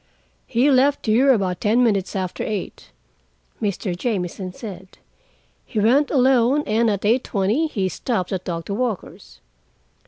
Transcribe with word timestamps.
"He 0.47 0.71
left 0.71 1.05
here 1.05 1.31
about 1.31 1.61
ten 1.61 1.83
minutes 1.83 2.15
after 2.15 2.43
eight," 2.43 2.89
Mr. 3.61 3.95
Jamieson 3.95 4.51
said. 4.51 4.97
"He 5.63 5.79
went 5.79 6.09
alone, 6.09 6.63
and 6.65 6.89
at 6.89 7.05
eight 7.05 7.23
twenty 7.23 7.67
he 7.67 7.87
stopped 7.87 8.31
at 8.33 8.43
Doctor 8.45 8.73
Walker's. 8.73 9.41